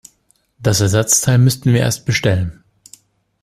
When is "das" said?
0.57-0.81